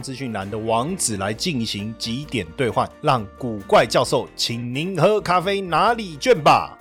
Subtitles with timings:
[0.00, 6.78] 资讯栏的网址来进行几点兑换，让古怪教授请您喝咖啡拿礼券吧。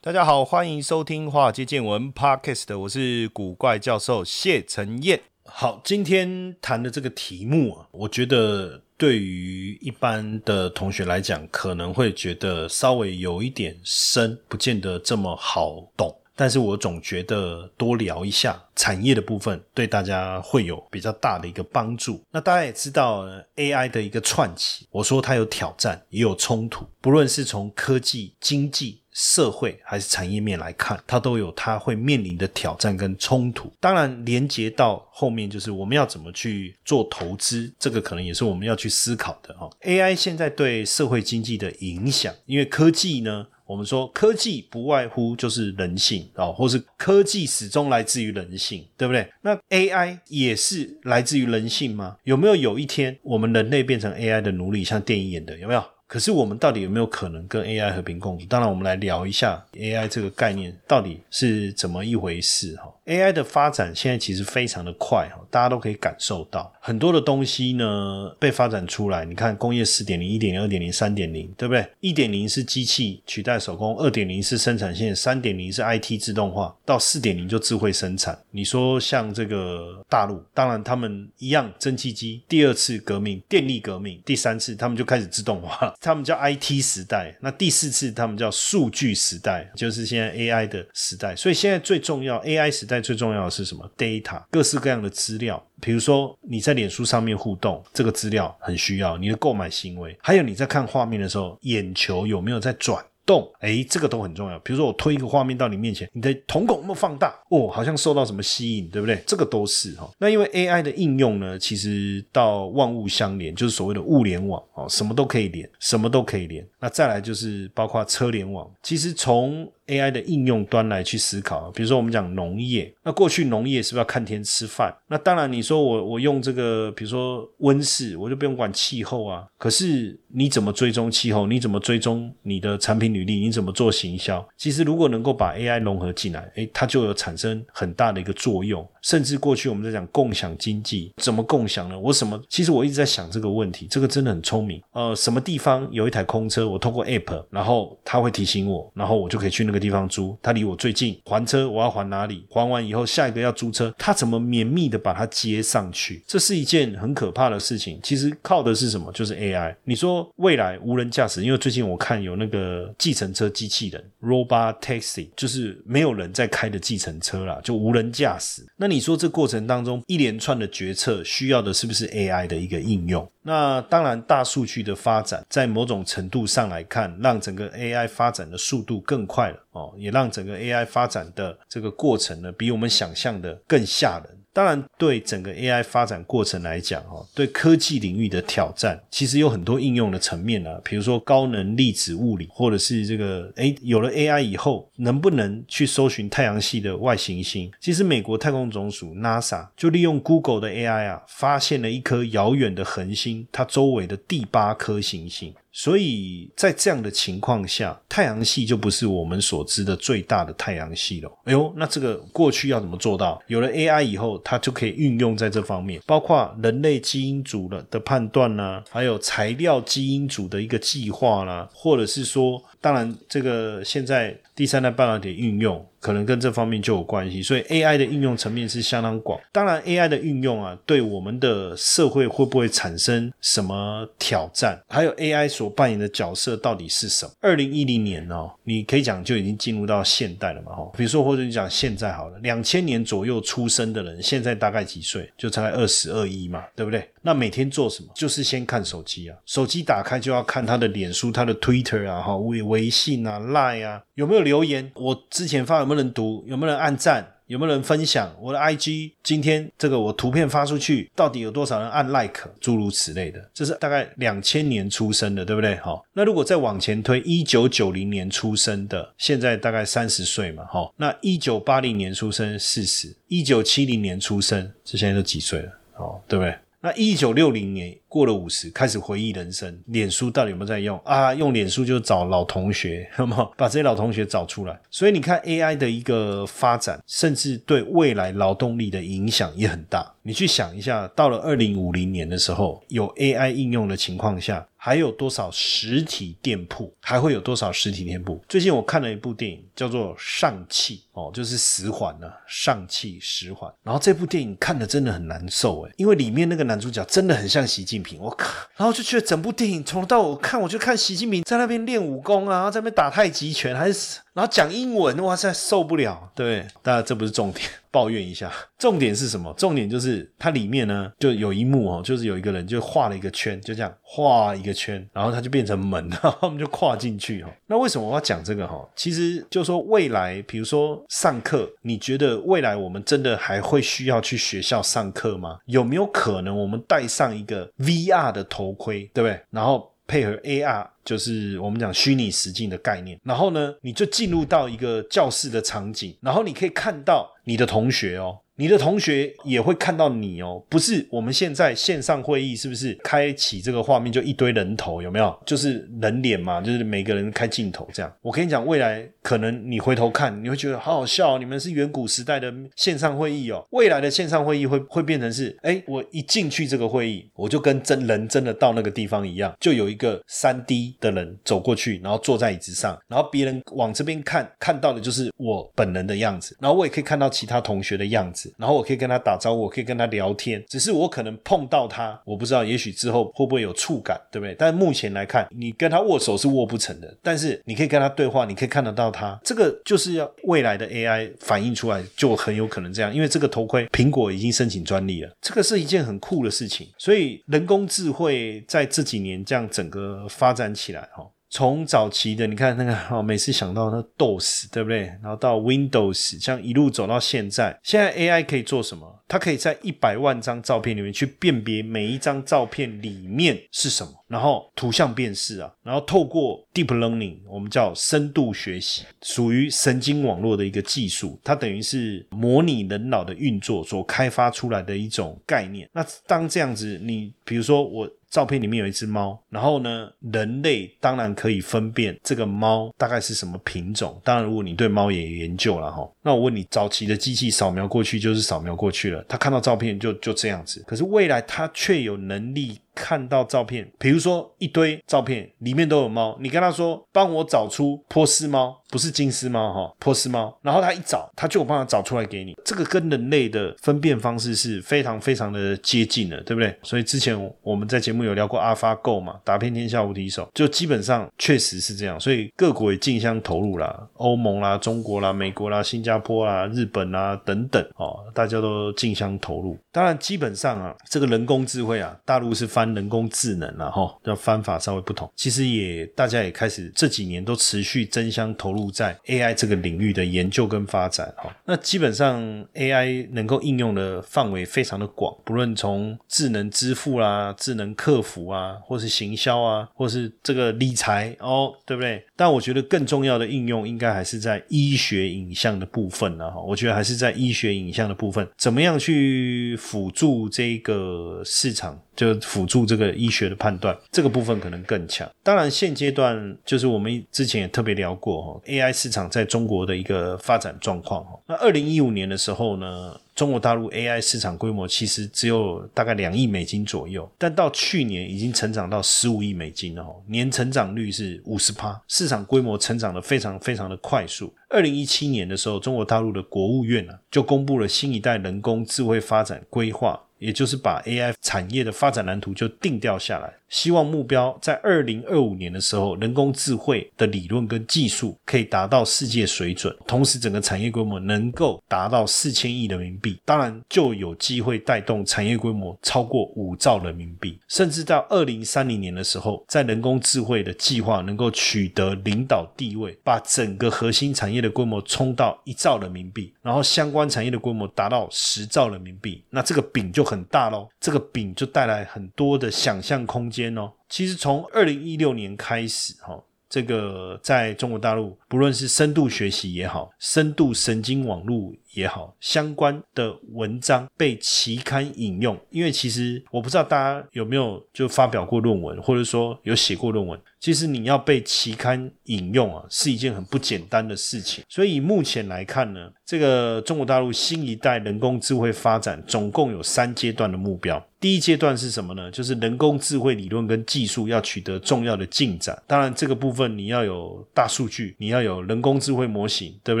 [0.00, 5.20] 大家好，欢迎收听《华尔街见闻》Podcast，我是古怪教授谢承彦。
[5.44, 16.16] 好，今天谈的这个题目啊，我觉得对于一般的同学来讲，可能会觉得稍微有一点深，不见得这么好懂。
[16.38, 22.24] 但是我总觉得多聊一下产业的部分，对大家会有比较大的一个帮助。
[22.30, 29.02] 那大家也知道，AI 的一个串起，我说它有挑战，也有冲突，不论是从科技、经济。
[29.20, 33.68] 社会还是产业面来看，它都有它会面临的挑战跟冲突。
[33.80, 39.68] 当然，连接到后面就是我们要怎么去做投资，这个可能也是我们要去思考的哈。
[39.82, 49.30] AI 现在对社会经济的影响，因为科技呢，我们说科技不外乎就是人性啊，或是科技始终来自于人性，对不对？
[49.42, 52.16] 那 AI 也是来自于人性吗？
[52.24, 55.84] 有没有有一天我们人类变成 AI 的奴隶，像电影演的，有没有？
[56.06, 58.46] 可是我们到底有没有可能跟 AI 和平共处？
[58.46, 62.90] 当然，我们来聊一下 AI 这个概念到底是怎么一回事哈。
[63.08, 69.24] AI 的发展现在其实非常的快哈，大家都可以感受到很多的东西呢被发展出来。
[69.24, 71.86] 你看工业四点零、一点零、二点零、三点零，对不对？
[72.00, 78.38] 一点零是机器取代手工，二点零是生产线，三点零是 IT 自动化，到四点零就智慧生产。
[78.50, 85.94] 你说像这个大陆，当然他们一样蒸汽机，第二次革命电力革命，第三次他们就开始自动化。
[86.00, 91.34] 他们叫 IT 时代，那第四次他们叫数据时代，就是现在 AI 的时代。
[91.34, 95.62] 所以现在最重要 AI 时代最重要的是什么？data，各式各样的资料。
[95.80, 103.04] 比如说你在脸书上面互动，这个资料很需要你的购买行为，还有你在看画面的时候，眼球有没有在转？
[103.24, 104.58] 动，哎，这个都很重要。
[104.60, 107.38] 比如说，我推一个画面到你面前，你的瞳孔有没有放大？
[107.50, 109.22] 哦，好像受到什么吸引，对不对？
[109.26, 110.10] 这个都是哈。
[110.16, 116.66] 那因为 AI 的应用呢，其实到万物相连，就是所谓的物联网哦，什么都可以连，什么都可以连。
[116.80, 124.94] 那再来就是包括车联网，其实从 AI 的应用端来去思考，比如说我们讲农业，那过去农业是不是要看天吃饭？
[125.08, 129.46] 那当然，你说我我用这个，比如说温室，我就不用管气候啊。
[129.56, 131.46] 可是你怎么追踪气候？
[131.46, 133.40] 你怎么追踪你的产品履历？
[133.40, 134.46] 你怎么做行销？
[134.56, 138.86] 其实如果能够把 AI 融合进来，诶，它就有产生很大的一个作用。
[139.08, 141.98] 甚至过去我们在讲共享经济，怎么共享呢？
[141.98, 142.38] 我什么？
[142.46, 144.82] 其实我一直在想这个问题，这个真的很聪明。
[144.92, 150.36] 呃，什么地方有一台空车，我通过 App，然后它会提醒我，然后我就可以去那个地方租。
[150.42, 152.44] 它离我最近，还车我要还哪里？
[152.50, 156.22] 还完以后，下一个要租车，它怎么绵密的把它接上去？
[156.26, 157.98] 这是一件很可怕的事情。
[158.02, 159.10] 其实靠的是什么？
[159.12, 159.74] 就是 AI。
[159.84, 168.66] 你说未来无人驾驶，因为最近我看有那个计程车机器人 Robot Taxi，就是没有人在开的计程车啦，就无人驾驶。
[168.76, 168.97] 那你。
[168.98, 173.30] 你说这过程当中一连串的决策需要的是不是 AI 的一个应用？
[173.42, 184.37] 那当然，大数据的发展在某种程度上来看，让整个 AI 发展的速度更快了哦，也让整个 AI 发展的这个过程呢，比我们想象的更吓人。
[184.58, 190.80] 当然，对整个 AI 发展过程来讲，哈，对科技领域的挑战，其实有很多应用的层面啊。
[190.82, 197.70] 比如说高能粒子物理，或者是这个，诶，有了 AI 以后，能不能去搜寻太阳系的外行星？
[197.78, 205.54] 其实美国太空总署 NASA 就利用 Google 的 AI 啊，发现了一颗遥远的恒星，它周围的第八颗行星。
[205.70, 211.30] 所以在这样的情况下，太阳系就不是我们所知的最大的太阳系了。
[211.44, 213.40] 哎呦，那这个过去要怎么做到？
[213.46, 225.84] 有了 AI 以后，它就可以运用在这方面，包括人类基因组的的判断啦，还有材料基因组的一个计划啦，或者是说，当然这个现在第三代半导体运用。
[226.00, 229.36] 可能跟这方面就有关系，所以 AI 的应用层面是相当广。
[229.50, 234.80] 当然，AI 的运用啊，对我们的社会会不会产生什么挑战？
[234.88, 237.32] 还有 AI 所扮演的角色到底是什么？
[237.40, 240.72] 二零一零年哦，你可以讲就已经进入到现代了嘛？
[240.72, 245.28] 哈，比如说或者你讲现在好了，两千年左右出生的人，现在大概几岁？
[245.36, 247.10] 就大概二十二亿嘛，对不对？
[247.22, 248.08] 那每天做什么？
[248.14, 254.90] 就是先看手机啊，手机打开就要看他的脸书、他的 Twitter 啊，哈，微微信啊、Line 啊，有没有留言？
[254.94, 256.44] 我之前发有没有人读？
[256.46, 257.34] 有没有人按赞？
[257.48, 259.12] 有没有人分享我的 IG？
[259.22, 262.42] 今天这个我图片发出去，到底有多少人按 like？
[262.60, 265.74] 诸如此类的，这是大概两千年出生的，对不对？
[265.76, 275.72] 好，那如果再往前推，一九九零年出生的，现在大概三十岁嘛，哈，那一九八零年出生四十，一九七零年出生，这现在都几岁了？
[275.96, 276.54] 哦，对不对？
[276.80, 281.34] 那一九六零年过了五十，开始回忆人生，脸书到底有没有在用啊？
[281.34, 284.80] 用脸书就找老同学， 那么把这些老同学找出来。
[284.90, 290.14] 所以你看 AI 的一个发展，甚至对未来劳动力的影响也很大。
[290.22, 294.66] 你去想一下，到了二零五零年的时候，有 AI 应用的情况下。
[294.80, 296.94] 还有多少实体店铺？
[297.00, 298.40] 还会有多少实体店铺？
[298.48, 303.68] 最近我看了一部电影，叫做《上气》哦，就是十环呢，《上气十环》。
[303.82, 308.48] 然后这部电影看的真的很难受诶，因为里面那个男主角真的很像习近我靠！
[308.76, 314.18] 然后就觉得整部电影从头到尾看，我就看习近平在那边练武功啊，在那边打太极拳，还是。
[314.34, 316.30] 然后讲英文，哇塞，受不了！
[316.34, 318.52] 对，当然这不是重点，抱怨一下。
[318.78, 319.52] 重点是什么？
[319.54, 327.50] 重点就是它里面呢，就有一幕哦，就是有一个人就画了一个圈，就这样画一个圈，然后它就变成门，然后我们就跨进去哈。
[327.66, 328.88] 那为什么我要讲这个哈？
[328.94, 335.58] 其实就说未来，比如说上课，你觉得未来我们真的还会需要去学校上课吗？
[335.66, 339.40] 有没有可能我们戴上一个 VR 的头盔，对不对？
[339.50, 340.88] 然后配合 AR。
[341.04, 348.40] 就是我们讲虚拟实境的概念，然后呢，你就进入到一个教室的场景，然后你可以看到你的同学哦。
[348.60, 355.38] 你的同学也会看到你哦，不是我们现在线上会议是不是开启这个画面就一堆人头有没有？
[355.46, 358.12] 就是人脸嘛，就是每个人开镜头这样。
[358.20, 361.38] 我跟你讲，未来可能你回头看，你会觉得好好笑哦。
[361.38, 378.47] 你们是远古时代的线上会议哦，未来的线上会议会会变成是，哎，我一进去这个会议，我就跟真人真的到那个地方一样，就有一个三 D 的人走过去，然后坐在椅子上，然后别人往这边看，看到的就是我本人的样子，然后我也可以看到其他同学的样子。
[378.56, 384.54] 然后我可以跟他打招呼，我可以跟他聊天，只是我可能碰到他，我不知道，也许之后会不会有触感，对不对？
[384.58, 401.26] 但目前来看，你跟他握手是握不成的，但是你可以跟他对话，你可以看得到他，这个就是要未来的 AI 反映出来，就很有可能这样，因为这个头盔苹果已经申请专利了，这个是一件很酷的事情，所以人工智慧在这几年这样整个发展起来，哈。
[401.50, 405.06] 从早期的你看那个 哦，每次想到那 DOS 对不对？
[405.22, 407.78] 然后到 Windows，这样一路走到现在。
[407.82, 409.22] 现在 AI 可以做什么？
[409.26, 421.38] 它可以在一百万张照片里面去辨别每一张照片里面是什么，然后图像辨识啊，然后透过 Deep Learning，我们叫深度学习，属于神经网络的一个技术。
[421.44, 425.88] 它等于是模拟人脑的运作所开发出来的一种概念。
[425.92, 428.10] 那当这样子，你比如说我。
[428.30, 434.20] 照片里面有一只猫，然后呢，人类当然可以分辨这个猫大概是什么品种。
[434.22, 440.84] 当然，如果你对猫也研究了哈，那我问你，早期的机器扫描过去就是扫描过去了，它看到照片就就这样子。
[440.86, 442.78] 可是未来它却有能力。
[442.98, 452.54] 看到照片，比如说一堆照片里面都有猫，你跟他说帮我找出波斯猫，不是金丝猫哈，波斯猫，然后他一找，他就有办法找出来给你。
[452.64, 456.76] 这个跟人类的分辨方式是非常非常的接近的，对不对？
[456.82, 462.18] 所以之前我们在节目有聊过阿发 Go 嘛，打遍天下无敌手，就基本上确实是这样。
[462.18, 469.78] 所以各国也竞相投入啦，欧盟啦、中国啦、美国啦、新加坡啦、日本啦等等哦，大家都竞相投入。
[469.92, 472.87] 当然，基本上啊，这个人工智慧啊，大陆是翻。
[472.94, 475.30] 人工智能了哈，的方法稍微不同。
[475.34, 481.54] 其实也大家也开始这几年都持续争相投入在 AI 这个领域的研究跟发展哈。
[481.64, 482.42] 那基本上
[482.74, 492.24] AI 能够应用的范围非常的广，不论从智能支付啦、智能客服啊，或是行销啊，或是这个理财哦，对不对？
[492.36, 496.60] 但我觉得更重要的应用应该还是在医学影像的部分呢哈。
[496.60, 502.00] 我觉得还是在医学影像的部分，怎么样去辅助这个市场？
[502.18, 505.30] 就辅助这个医学的判断，这个部分可能更强。
[505.44, 511.38] 当然，现阶段就是我们之前也特别聊过哈，AI 市场在中国的一个发展状况哈。
[511.46, 513.16] 那二零一五年的时候呢？
[513.38, 524.52] 中国大陆 AI 市场规模其实只有大概两亿美金左右，但到去年已经成长到十五亿美金了，年成长率是五十趴，市场规模成长的非常非常的快速。
[524.68, 533.57] 二零一七年的时候，中国大陆的国务院呢就公布了新一代人工智慧发展规划，也就是把 AI 产业的发展蓝图就定调下来。
[533.68, 563.92] 希望目标在二零二五年的时候，人工智慧的理论跟技术可以达到世界水准，同时整个产业规模能够达到四千亿人民币，当然就有机会带动产业规模超过五兆人民币，甚至到二零三零年的时候，在人工智慧的计划能够取得领导地位，把整个核心产业的规模冲到一兆人民币，然后相关产业的规模达到十兆人民币，那这个饼就很大喽，这个饼就带来很多的想象空间间哦。
[564.08, 566.42] 其实从二零一六年开始，哈。
[566.70, 575.58] 这个在中国大陆，不论是深度学习也好，深度神经网络也好，相关的文章被期刊引用。
[575.70, 580.40] 因为其实我不知道大家有没有就发表过论文，或者说有写过论文。
[580.60, 584.64] 其实你要被期刊引用啊，是一件很不简单的事情。
[584.68, 591.04] 所以目前来看呢，这个中国大陆新一代人工智慧发展总共有三阶段的目标。
[591.20, 592.30] 第一阶段是什么呢？
[592.30, 595.80] 就是人工智慧理论跟技术要取得重要的进展。
[595.86, 600.00] 当然，这个部分你要有大数据，你要有人工智慧模型，对不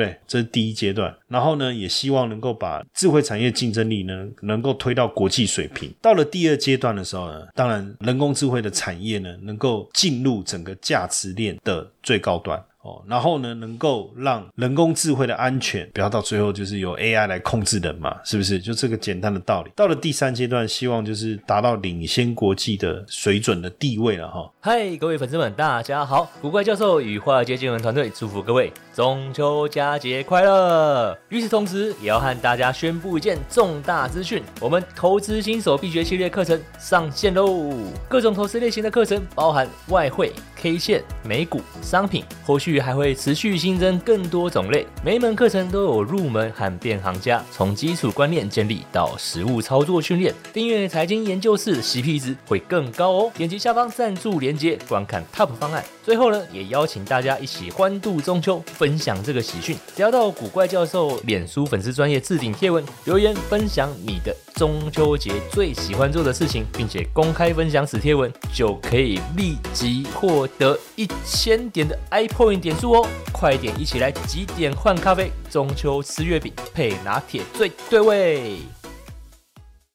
[0.00, 0.16] 对？
[0.28, 1.12] 这是第一阶段。
[1.26, 5.92] 然后呢，也希望能够把智慧产业竞争力呢，能够推到国际水平。
[6.00, 12.62] 到了第二阶段的时候呢，当然人工智慧的产业呢，能够进入整个价值链的最高端。
[12.82, 18.60] 哦，然后呢，能够让人工智慧的安全不要到最后就是由 AI 来控制人嘛，是不是？
[18.60, 19.70] 就这个简单的道理。
[19.74, 24.48] 到了第三阶段，希望就是达到领先国际的水准的地位了哈。
[24.60, 26.30] 嗨，各位粉丝们，大家好！
[26.40, 31.18] 古怪教授与华尔街见闻团队祝福各位中秋佳节快乐。
[31.30, 37.74] 与此同时，也要和大家宣布一件重大资讯：我们投资新手必学系列课程上线喽！
[38.08, 42.67] 各种投资类型的课程，包含外汇、K 线、美股、商品，后续。
[42.78, 50.34] 还会持续新增更多种类，每一门课程都有入门和变行家，从基础观念建立到实物操作训练。
[50.52, 53.32] 订阅财经研究室，CP 值会更高哦。
[53.34, 55.82] 点击下方赞助连接，观看 TOP 方案。
[56.04, 59.76] 最后呢，也邀请大家一起欢度中秋，分享这个喜讯。
[59.94, 73.08] 只要到古怪教授脸书粉丝专业置顶贴文留言，分享你的中秋节最喜欢做的事情，并且公开分享此贴文，就可以立即获得一千点的 iPoint 点数哦！
[73.32, 78.58] 快点一起来几点换咖啡，中秋吃月饼配拿铁最对味。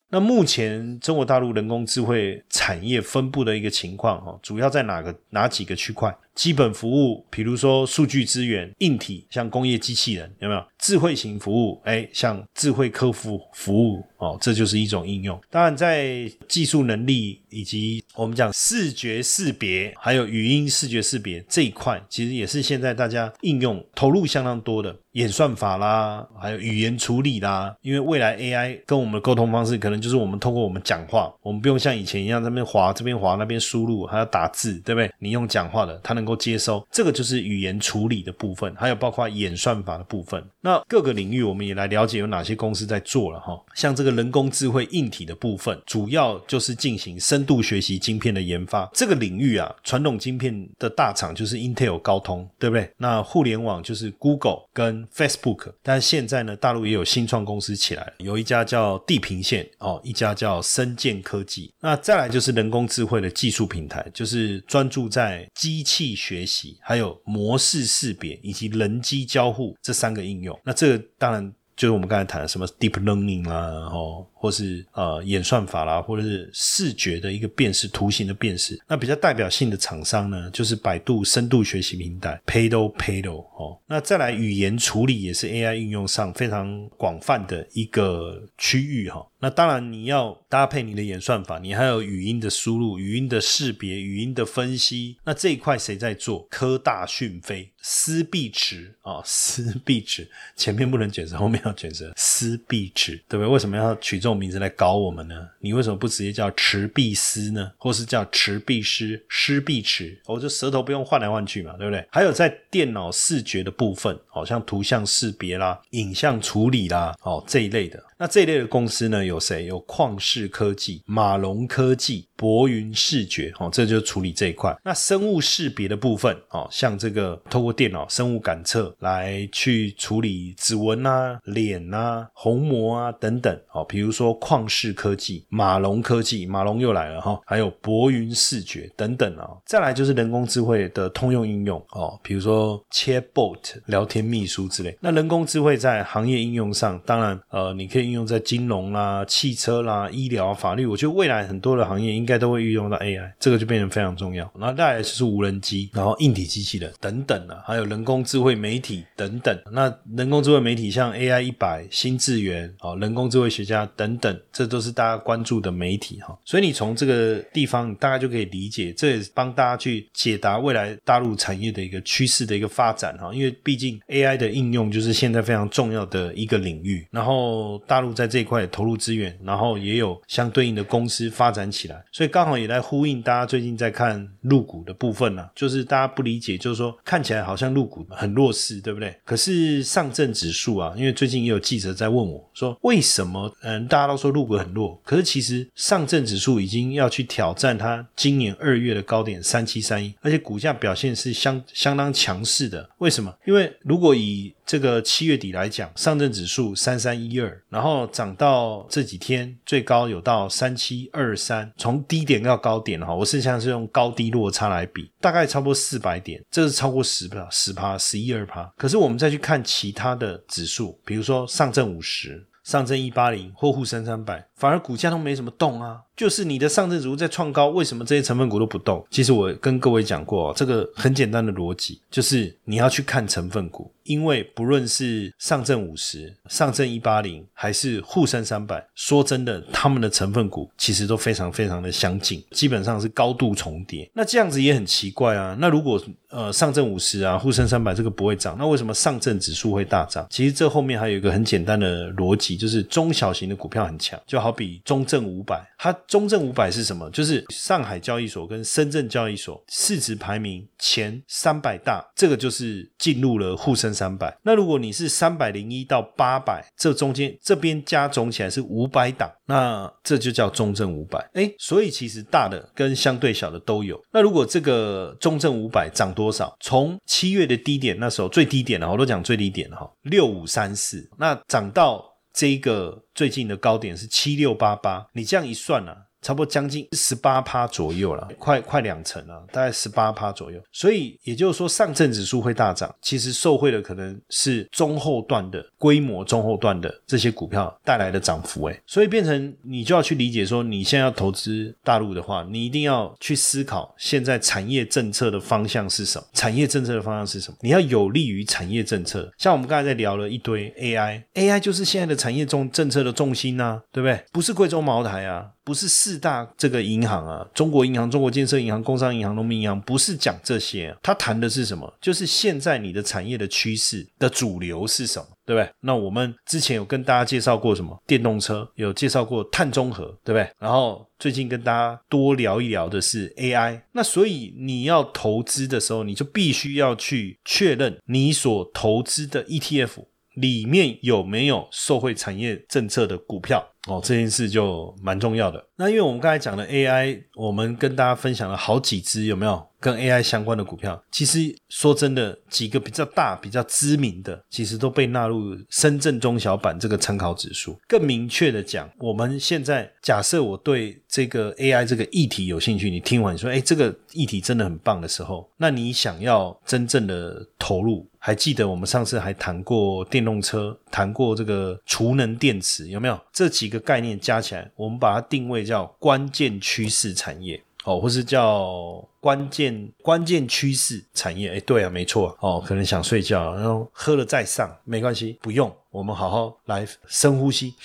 [0.09, 6.15] 那目前中国大陆人工智慧产业分布的一个情况，哈，主要在哪个哪几个区块？
[6.35, 10.63] 基本服务，比如说数据资源、硬体，像工业机器人，有没有？
[10.79, 15.39] 智慧型服务，哎，像智慧客服服务，哦，这就是一种应用。
[15.49, 27.73] 当然，在技术能力以及我们讲视觉识别，还有语音视觉识别这一块，其实也是现在大家应用投入相当多的演算法啦，还有语言处理啦。
[27.81, 35.09] 因为未来 AI 跟我们的沟通方式，可能就是我们通过我们讲话，我们不用像以前一样这边滑这边滑那边输入，还要打字，对不对？
[35.19, 36.22] 你用讲话的，它能。
[36.23, 40.41] 能够接收这个就是语言处理的部分，还有包括演算法的部分。
[40.61, 43.61] 那各个领域我们也来了解有哪些公司在做了哈。
[43.75, 48.89] 像这个人工智慧硬体的部分，主要就是进行深度学习晶片的研发。
[48.93, 52.89] 这个领域啊，传统晶片的大厂就是 Intel、高通，对不对？
[52.97, 55.73] 那互联网就是 Google 跟 Facebook。
[55.81, 61.73] 但现在呢，大陆也有新创公司起来了，有一家叫地平线哦，一家叫深建科技。
[61.81, 66.12] 那再来就是人工智慧的技术平台，就是专注在机器。
[66.15, 74.29] 学习，还有模式识别以及人机交互这三个应用，那这个当然就是我们刚才谈的什么 deep learning 啊，然后。
[74.43, 78.77] 或是呃演算法啦，或者是视觉的一个辨识、图形的辨识。
[78.89, 83.79] 那比较代表性的厂商呢，就是百度深度学习平台 Pado Pado 哦。
[83.87, 89.25] 那再来语言处理也是 AI 应用上非常广泛的一个区域哈。
[89.39, 95.17] 那当然你要搭配你的演算法，你还有语音的输入、语音的识别、语音的分析。
[95.23, 96.45] 那这一块谁在做？
[96.49, 103.47] 科大讯飞、思必驰啊，思必驰前面不能卷舌，后面要卷舌，思必驰对不对？
[103.47, 105.35] 为什么要取这名字来搞我们呢？
[105.59, 107.71] 你为什么不直接叫池必思呢？
[107.77, 110.19] 或是叫池必诗、诗必池？
[110.25, 112.05] 我这舌头不用换来换去嘛，对不对？
[112.11, 118.03] 还有在电脑视觉的部分，好像图像识别啦、影像处理啦，哦这一类的。
[118.17, 119.65] 那这一类的公司呢，有谁？
[119.65, 124.75] 有旷视科技、马龙科技、博云视觉，哦，这就处理这一块。
[124.83, 139.47] 那生物识别的部分，哦，像这个透过电脑生物感测来去处理指纹啊、脸啊、虹膜啊等等，哦，比如说旷视科技、马龙科技，马龙又来了哈，还有博云视觉等等啊。
[139.65, 144.97] 再来就是人工智慧的通用应用，哦，比如说 Chatbot 聊天秘书之类。
[145.01, 148.13] 那人工智慧在行业应用上，当然，呃，你可以应。
[148.13, 152.32] 用在金融啦、汽车啦、医疗、法律，我觉得未来很多的行业应该。
[152.37, 154.51] 都会运用到 AI，这个就变成非常重要。
[154.59, 159.57] 然后再来就是无人机，然后硬体机器人等等啊，还有人工智慧媒体等等。
[159.71, 166.37] 那人工智慧媒体像 AI 一百、新智源啊，人工智慧学家等等，这都是大家关注的媒体哈。
[166.45, 173.33] 所以你从这个地方，大概就可以理解，这也帮大家去解答未来大陆产业的一个趋势的一个发展哈。
[173.33, 185.49] 因为毕竟 AI 的应用就是现在非常重要的一个领域，然后大陆在这一块投入资源，然后也有相对应的公司发展起来，所以刚好也来呼应大家最近在看入股的部分呢。
[185.55, 189.17] 就是大家不理解，就是说看起来好像入股很弱势，对不对？
[189.25, 202.87] 可是上证指数啊，因为最近也有记者在问我说，为什么嗯大家都说入股很弱，可是其实上证指数已经要去挑战它今年二月的高点三七三一，而且股价表现是相相当强势的。
[202.99, 203.35] 为什么？
[203.45, 218.71] 因为如果以这个七月底来讲，上证指数三三一二，然后涨到这几天最高有到三七二三，从低点到高点哈，我是像是用高低落差来比，大概超过四百点，这是超过十趴、十趴、十一二趴。
[218.77, 225.99] 可是我们再去看其他的指数，比如说上证五十、上证一八零或沪深三百，反而股价都没什么动啊。
[226.15, 229.03] 就是你的上证指数在创高，为什么这些成分股都不动？
[229.09, 244.07] 其实我跟各位讲过，这个很简单的逻辑，就是你要去看成分股，因为不论是上证五十、上证一八零，还是沪深三百，说真的，他们的成分股其实都非常非常的相近，基本上是高度重叠。
[244.13, 245.57] 那这样子也很奇怪啊。
[245.59, 250.27] 那如果呃上证五十啊、沪深三百这个不会涨，那为什么上证指数会大涨？
[250.29, 255.91] 其实这后面还有一个很简单的逻辑，就是中小型的股票很强，就好比中证五百，它。
[256.07, 257.09] 中证五百是什么？
[257.09, 264.37] 就是上海交易所跟深圳交易所市值排名前三百大，这个就是进入了沪深三百。
[264.43, 271.27] 那如果你是三百零一到八百，这中间这边加总起来是五百档，那这就叫中证五百。
[271.33, 273.99] 哎，所以其实大的跟相对小的都有。
[274.11, 276.55] 那如果这个中证五百涨多少？
[276.59, 282.12] 从七月的低点那时候最低点了，我都讲最低点了哈，六五三四，那涨到。
[282.33, 285.95] 这个最近的高点是七六八八，你这样一算呢？
[286.23, 290.59] 差不多将近十八趴左右了，快快两成了，大概十八趴左右。
[290.71, 298.63] 所以也就是说，上证指数会大涨，其实受惠的可能是中后段的规模、中后段的这些股票带来的涨幅。
[298.63, 306.25] 哎，所以变成你就要去理解说，你现在要投资大陆的话，你一定要去思考现在产业政策的方向是什么？
[306.33, 307.57] 产业政策的方向是什么？
[307.61, 309.29] 你要有利于产业政策。
[309.37, 314.23] 像我们刚才在聊了一堆 AI，AI 就是现在的产业重政策的重心呐，对不对？
[314.31, 315.51] 不是贵州茅台啊。
[315.63, 321.91] 不是四大这个银行啊，中国银行、中国建设银行、工商银行、农民银行，不是讲这些，他谈的是什么？
[322.01, 325.69] 就是现在你的产业的趋势的主流是什么，对不对？
[325.79, 327.97] 那我们之前有跟大家介绍过什么？
[328.05, 330.49] 电动车，有介绍过碳中和，对不对？
[330.59, 333.81] 然后最近跟大家多聊一聊的是 AI。
[333.93, 343.72] 那所以你要投资的时候，你就必须要去确认你所投资的 ETF 里面有没有受惠产业政策的股票。
[343.87, 345.63] 哦，这件事就蛮重要的。
[345.75, 351.03] 那因为我们刚才讲的 AI，我们跟大家分享了好几只，有没有跟 AI 相关的股票？
[351.11, 357.77] 其实说真的，几个比较大、比较知名的，其实都被纳入深圳中小板这个参考指数。
[357.87, 373.72] 更明确的讲，我们现在假设我对这个 AI 这个议题有兴趣，你听完说，哎，这个议题真的很棒的时候，那你想要真正的投入，还记得我们上次还谈过电动车，谈过这个储能电池，有没有这几？
[373.73, 381.55] 个概念加起来，我们把它定位叫关键趋势产业哦，或是叫关键关键趋势产业。
[381.55, 382.63] 哎，对啊，没错哦。
[382.65, 385.75] 可能想睡觉，然后喝了再上，没关系，不用。
[385.91, 387.75] 我们好好来深呼吸，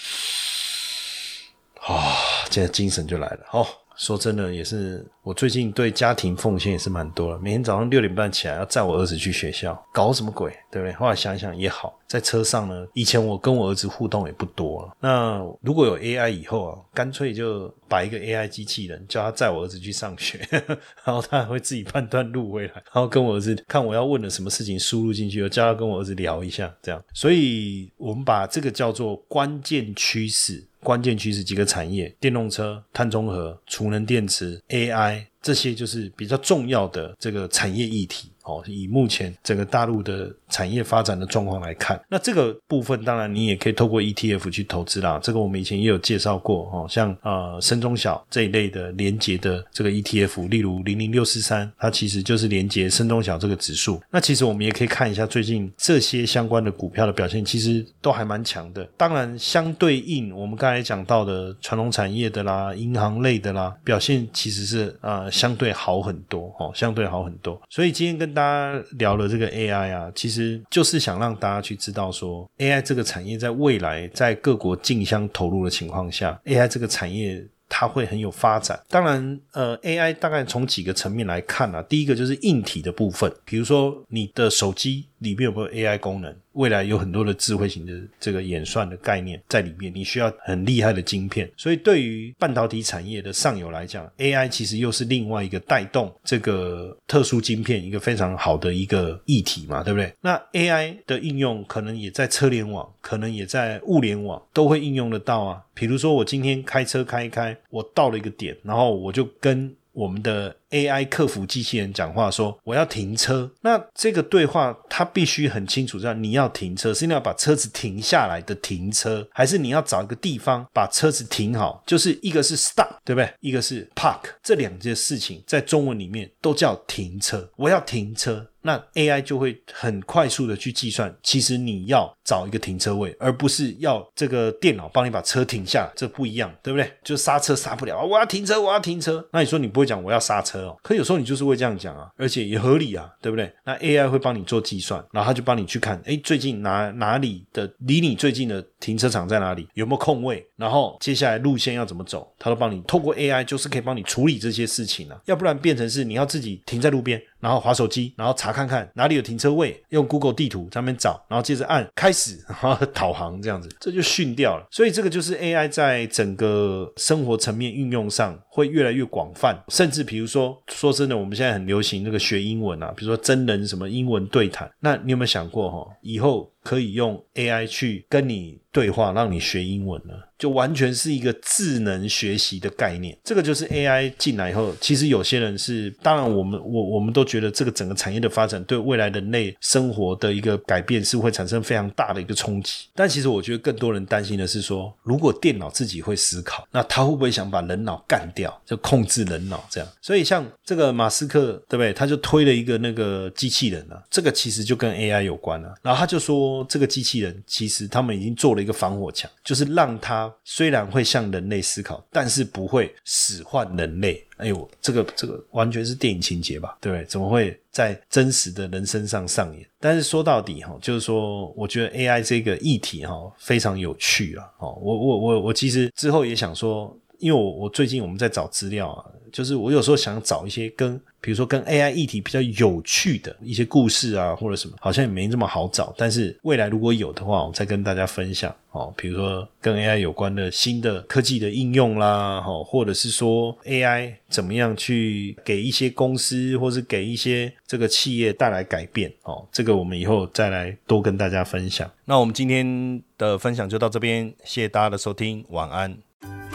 [1.81, 2.15] 啊，
[2.51, 3.41] 现在精神就来了。
[3.51, 3.67] 哦，
[3.99, 7.39] 说真的，也是我最近对家庭奉献也是蛮多了。
[7.41, 10.93] 每天早上六点半起来要载我儿子去学校，搞什么鬼，对不对？
[10.95, 11.99] 后来想想也好。
[12.07, 14.97] 在车上呢，以前我跟我儿子互动也不多了。
[14.99, 20.41] 那如果有 AI 以后啊，干脆就摆一个 AI 机器人，叫他载我儿子去上学，
[21.05, 27.03] 然后他还会自己判断路回来，然后跟我儿子看我要问的什么事情输入进去，我叫他跟我儿子聊一下，这样。
[27.13, 35.27] 所以我们把这个叫做关键趋势，关键趋势几个产业：电动车、碳中和、储能电池、AI。
[35.43, 38.63] 这些就是比较重要的这个产业议题哦。
[38.67, 45.19] 以目前整个大陆的产业发展的状况来看，那这个部分当然你也可以透过 ETF 去投资啦。
[45.23, 54.01] 这个我们以前也有介绍过哦，像呃深中小这一类的连接的这个 ETF，例如零零六四三，它其实就是连接深中小这个指数。
[54.11, 58.85] 那其实我们也可以看一下最近这些相关的股票的表现，其实都还蛮强的。
[58.97, 67.61] 当然，相对应我们刚才讲到的传统产业的啦、银行类的啦，表现其实是呃相对好很多哦，相对好很多。
[67.69, 77.45] 所以今天跟大家聊了这个 AI 啊，其实就是想让大家去知道说，AI 这个产业在未来在各国竞相投入的情况下，AI 这个产业。
[77.71, 78.81] 它会很有发展。
[78.89, 86.35] 当然，呃，AI 大概从几个层面来看啊，第一个就是硬体的部分，比如说你的手机里面有没有 AI 功能。
[86.53, 91.51] 未来有很多的智慧型的这个演算的概念在里面，你需要很厉害的晶片。
[91.57, 100.13] 所以对于半导体产业的上游来讲，AI 其实又是另外一个带动这个特殊晶片一个非常好的一个议题嘛，对不对？
[100.21, 105.63] 那 AI 的应用可能也在车联网，可能也在物联网都会应用得到啊。
[105.75, 121.83] 比如说我今天开车开一开，我到了一个点，然后我就跟我们的 AI 客服机器人讲话说：“我要停车。”那这个对话，它必须很清楚，知道你要停车，是你要把车子停下来的停车，还是你要找一个地方把车子停好？
[121.85, 123.29] 就是一个是 stop，对不对？
[123.41, 127.51] 一个是 park，这两件事情在中文里面都叫停车。
[127.57, 136.93] 我要停车，那 AI 就会很快速的去计算，其实你要找一个停车位，而不是要这个电脑帮你把车停下，这不一样，对不对？
[137.03, 138.05] 就刹车刹不了啊！
[138.05, 139.27] 我要停车，我要停车。
[139.33, 140.77] 那你说你不会讲我要刹车哦？
[140.83, 143.51] 可有时候你就是会这样讲啊，而且也合理啊，对不对？
[143.65, 157.19] 那 AI 会帮你做计算，然后他就帮你去看，哎，最近哪哪里的离你最近的停车场在哪里，有没有空位，然后接下来路线要怎么走，他都帮你透过 AI 就是可以帮你处理这些事情了，要不然变成是你要自己停在路边。
[157.41, 164.67] 然后滑手机，然后查看看哪里有停车位，用 Google 地图上面找，然后接着按开始， 然后导航这样子，这就训掉了。
[164.71, 180.13] 所以这个就是 AI 在整个生活层面运用上会越来越广泛，甚至比如说说真的，我们现在很流行那个学英文啊，比如说真人什么英文对谈，那你有没有想过哈，以后可以用 AI 去跟你对话，让你学英文呢？
[180.39, 192.85] 就完全是一个智能学习的概念，这个就是 AI 进来以后，其实有些人是，当然我们我我们都觉得这个整个产业的发展对未来人类生活的一个改变是会产生非常大的一个冲击。
[192.95, 199.89] 但其实我觉得更多人担心的是说，如果电脑自己会思考，那他会不会想把人脑干掉，就控制人脑这样？
[200.01, 201.93] 所以像这个马斯克对不对？
[201.93, 205.75] 他就推了一个那个机器人啊，这个其实就跟 AI 有关了。
[205.83, 210.33] 然后他就说，这个机器人其实他们已经做了一个防火墙，就是让它。
[210.45, 214.25] 虽然会像人类思考，但是不会使唤人类。
[214.39, 216.79] 哎呦，这个这个完全是电影情节吧？
[216.81, 217.05] 对不对？
[217.05, 219.67] 怎么会在真实的人身上上演？
[219.79, 224.51] 但是说到底哈，就是说，我觉得 AI 这个议题哈非常有趣啊。
[224.59, 231.01] 哦，我我我我其实之后也想说，因为我我最近我们在找资料啊，就是我有时候想找一些跟。
[231.21, 235.93] 比如说跟 AI 议题比较有趣的一些故事啊，或者什么，好像也没这么好找。
[235.99, 238.95] 但是未来如果有的话，我再跟大家分享哦。
[238.97, 249.45] 比如说跟 AI 有关的新的科技的应用啦，哈，或者是说 AI 怎么样去给一些公司，或是给一些这个企业带来改变哦。
[249.51, 251.91] 这个我们以后再来多跟大家分享。
[252.05, 255.99] 那我们今天的分享就到这边，谢谢大家的收听，晚安。